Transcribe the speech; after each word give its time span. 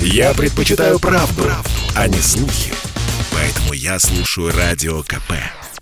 Я 0.00 0.34
предпочитаю 0.34 0.98
правду, 0.98 1.42
правду, 1.42 1.70
а 1.94 2.08
не 2.08 2.18
слухи. 2.18 2.72
Поэтому 3.32 3.72
я 3.72 3.98
слушаю 3.98 4.52
Радио 4.56 5.02
КП. 5.02 5.32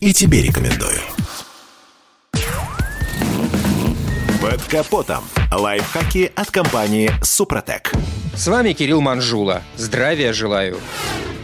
И 0.01 0.13
тебе 0.13 0.43
рекомендую. 0.43 1.01
Под 4.41 4.63
капотом. 4.65 5.25
Лайфхаки 5.51 6.31
от 6.35 6.51
компании 6.51 7.11
«Супротек». 7.23 7.93
С 8.37 8.49
вами 8.49 8.73
Кирилл 8.73 9.01
Манжула. 9.01 9.63
Здравия 9.77 10.33
желаю. 10.33 10.79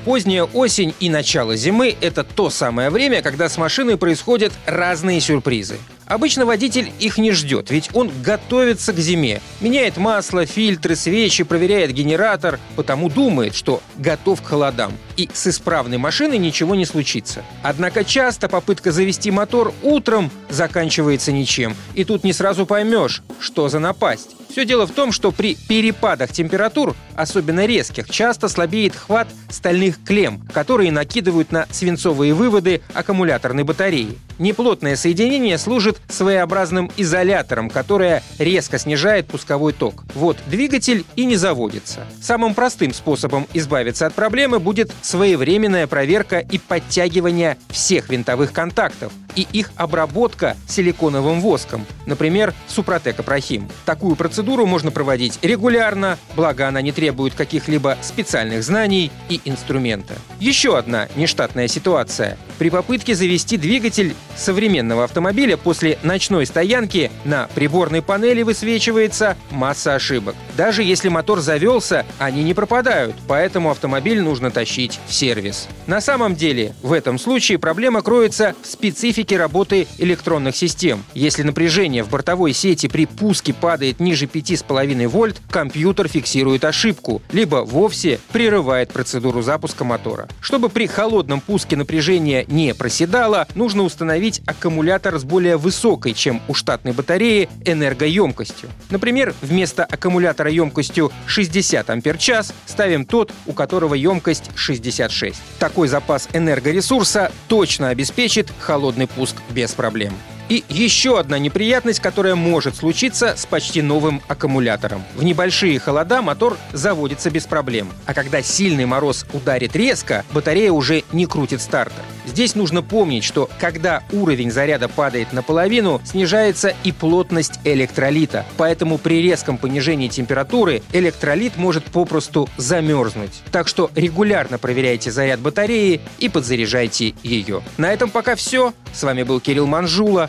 Поздняя 0.05 0.45
осень 0.45 0.95
и 0.99 1.09
начало 1.09 1.57
зимы– 1.57 1.97
это 2.01 2.25
то 2.25 2.51
самое 2.51 2.91
время, 2.91 3.23
когда 3.23 3.49
с 3.49 3.57
машиной 3.59 3.97
происходят 3.97 4.53
разные 4.67 5.21
сюрпризы. 5.21 5.79
Обычно 6.11 6.45
водитель 6.45 6.93
их 6.99 7.19
не 7.19 7.31
ждет, 7.31 7.71
ведь 7.71 7.91
он 7.95 8.11
готовится 8.25 8.93
к 8.93 8.99
зиме. 8.99 9.41
Меняет 9.61 9.97
масло, 9.97 10.45
фильтры, 10.45 10.97
свечи, 10.97 11.45
проверяет 11.45 11.93
генератор, 11.93 12.59
потому 12.75 13.09
думает, 13.09 13.55
что 13.55 13.81
готов 13.97 14.43
к 14.43 14.47
холодам. 14.47 14.93
И 15.17 15.31
с 15.33 15.47
исправной 15.47 15.99
машиной 15.99 16.39
ничего 16.39 16.75
не 16.75 16.85
случится. 16.85 17.45
Однако 17.63 18.03
часто 18.03 18.49
попытка 18.49 18.91
завести 18.91 19.31
мотор 19.31 19.73
утром 19.85 20.33
заканчивается 20.49 21.31
ничем. 21.31 21.77
И 21.95 22.03
тут 22.03 22.25
не 22.25 22.33
сразу 22.33 22.67
поймешь, 22.67 23.23
что 23.39 23.69
за 23.69 23.79
напасть. 23.79 24.31
Все 24.51 24.65
дело 24.65 24.89
в 24.89 24.91
том, 24.91 25.13
что 25.13 25.31
при 25.31 25.55
перепадах 25.55 26.33
температур, 26.33 26.97
особенно 27.15 27.67
резких, 27.67 28.11
часто 28.11 28.49
слабеет 28.49 28.97
хват 28.97 29.29
стальных 29.49 30.03
клемм, 30.03 30.45
которые 30.53 30.91
накидывают 30.91 31.53
на 31.53 31.69
свинцовые 31.71 32.35
выводы 32.35 32.81
аккумуляторной 32.95 33.63
батареи. 33.63 34.19
Неплотное 34.41 34.97
соединение 34.97 35.59
служит 35.59 35.99
своеобразным 36.09 36.91
изолятором, 36.97 37.69
которое 37.69 38.23
резко 38.39 38.79
снижает 38.79 39.27
пусковой 39.27 39.75
ток. 39.75 40.03
Вот 40.15 40.39
двигатель 40.47 41.05
и 41.15 41.27
не 41.27 41.37
заводится. 41.37 42.07
Самым 42.23 42.55
простым 42.55 42.95
способом 42.95 43.47
избавиться 43.53 44.07
от 44.07 44.15
проблемы 44.15 44.59
будет 44.59 44.93
своевременная 45.03 45.87
проверка 45.87 46.39
и 46.39 46.57
подтягивание 46.57 47.59
всех 47.69 48.09
винтовых 48.09 48.55
контактов 48.55 49.13
и 49.37 49.47
их 49.53 49.73
обработка 49.77 50.57
силиконовым 50.69 51.41
воском, 51.41 51.87
например, 52.07 52.55
Супротек 52.69 53.23
Прохим. 53.25 53.69
Такую 53.85 54.17
процедуру 54.17 54.67
можно 54.67 54.91
проводить 54.91 55.39
регулярно, 55.43 56.19
благо 56.35 56.67
она 56.69 56.81
не 56.81 56.93
требует 56.93 57.35
каких-либо 57.35 57.97
специальных 58.03 58.65
знаний 58.65 59.11
и 59.29 59.41
инструмента. 59.45 60.15
Еще 60.39 60.77
одна 60.77 61.09
нештатная 61.17 61.69
ситуация. 61.69 62.39
При 62.59 62.71
попытке 62.71 63.15
завести 63.15 63.57
двигатель 63.57 64.15
современного 64.41 65.05
автомобиля 65.05 65.57
после 65.57 65.99
ночной 66.03 66.47
стоянки 66.47 67.11
на 67.25 67.49
приборной 67.55 68.03
панели 68.03 68.43
высвечивается 68.43 69.37
масса 69.51 69.95
ошибок. 69.95 70.35
Даже 70.57 70.83
если 70.83 71.09
мотор 71.09 71.41
завелся, 71.41 72.07
они 72.19 72.43
не 72.43 72.55
пропадают, 72.55 73.15
поэтому 73.29 73.71
автомобиль 73.71 74.21
нужно 74.21 74.51
тащить 74.51 74.99
в 75.07 75.13
сервис. 75.13 75.69
На 75.87 76.01
самом 76.01 76.35
деле, 76.35 76.75
в 76.83 76.93
этом 76.93 77.19
случае 77.19 77.59
проблема 77.59 78.03
кроется 78.03 78.55
в 78.63 78.67
специфике 78.67 79.37
работы 79.37 79.87
электронных 79.99 80.57
систем. 80.57 81.05
Если 81.15 81.43
напряжение 81.43 82.03
в 82.03 82.11
бортовой 82.11 82.53
сети 82.53 82.89
при 82.89 83.07
пуске 83.07 83.53
падает 83.53 84.01
ниже 84.01 84.27
5,5 84.27 85.09
вольт, 85.09 85.41
компьютер 85.51 86.09
фиксирует 86.09 86.65
ошибку, 86.65 87.23
либо 87.33 87.57
вовсе 87.57 88.21
прерывает 88.33 88.93
процедуру 88.93 89.43
запуска 89.43 89.85
мотора. 89.85 90.29
Чтобы 90.41 90.69
при 90.69 90.87
холодном 90.87 91.41
пуске 91.41 91.77
напряжение 91.77 92.45
не 92.49 92.75
проседало, 92.75 93.47
нужно 93.55 93.83
установить 94.31 94.43
аккумулятор 94.47 95.19
с 95.19 95.25
более 95.25 95.57
высокой, 95.57 96.15
чем 96.15 96.41
у 96.49 96.55
штатной 96.55 96.93
батареи, 96.93 97.49
энергоемкостью. 97.65 98.69
Например, 98.91 99.35
вместо 99.43 99.85
аккумулятора 99.85 100.51
емкостью 100.51 101.13
60 101.27 101.89
ампер-час 101.91 102.53
ставим 102.67 103.05
тот, 103.05 103.33
у 103.47 103.53
которого 103.53 103.95
емкость 103.95 104.51
66. 104.55 105.41
Такой 105.59 105.89
запас 105.89 106.29
энергоресурса 106.33 107.33
точно 107.49 107.89
обеспечит 107.89 108.53
холодный 108.61 109.07
пуск 109.07 109.37
без 109.51 109.73
проблем. 109.73 110.15
И 110.51 110.65
еще 110.69 111.21
одна 111.21 111.39
неприятность, 111.39 112.01
которая 112.01 112.35
может 112.35 112.75
случиться 112.75 113.35
с 113.37 113.47
почти 113.47 113.83
новым 113.83 114.21
аккумулятором. 114.27 115.05
В 115.15 115.23
небольшие 115.23 115.79
холода 115.79 116.23
мотор 116.23 116.59
заводится 116.73 117.31
без 117.31 117.47
проблем. 117.47 117.89
А 118.05 118.15
когда 118.15 118.43
сильный 118.43 118.85
мороз 118.85 119.25
ударит 119.33 119.77
резко, 119.77 120.25
батарея 120.33 120.73
уже 120.73 121.05
не 121.13 121.27
крутит 121.27 121.61
стартер. 121.63 122.03
Здесь 122.27 122.57
нужно 122.57 122.83
помнить, 122.83 123.23
что 123.23 123.49
когда 123.61 124.03
уровень 124.13 124.51
заряда 124.51 124.89
падает 124.89 125.33
наполовину, 125.33 126.01
снижается 126.05 126.75
и 126.83 126.91
плотность 126.91 127.61
электролита. 127.65 128.45
Поэтому 128.57 128.99
при 128.99 129.23
резком 129.23 129.57
понижении 129.57 130.09
температуры 130.09 130.83
электролит 130.93 131.57
может 131.57 131.85
попросту 131.85 132.49
замерзнуть. 132.57 133.43
Так 133.53 133.69
что 133.69 133.91
регулярно 133.95 134.59
проверяйте 134.59 135.13
заряд 135.13 135.39
батареи 135.39 136.01
и 136.19 136.29
подзаряжайте 136.29 137.15
ее. 137.23 137.63
На 137.79 137.93
этом 137.93 138.11
пока 138.11 138.35
все. 138.35 138.75
С 138.93 139.05
вами 139.05 139.23
был 139.23 139.39
Кирилл 139.39 139.67
Манжула. 139.67 140.29